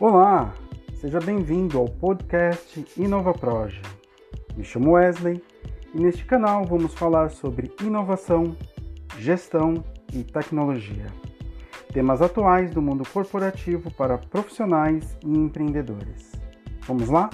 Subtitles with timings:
[0.00, 0.54] Olá,
[0.94, 3.82] seja bem-vindo ao podcast Inova Proje.
[4.56, 5.44] Me chamo Wesley
[5.92, 8.56] e neste canal vamos falar sobre inovação,
[9.18, 9.84] gestão
[10.14, 11.04] e tecnologia.
[11.92, 16.32] Temas atuais do mundo corporativo para profissionais e empreendedores.
[16.86, 17.28] Vamos lá?